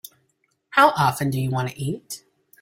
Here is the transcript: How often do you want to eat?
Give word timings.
How 0.71 0.93
often 0.97 1.29
do 1.29 1.39
you 1.39 1.51
want 1.51 1.69
to 1.69 1.79
eat? 1.79 2.23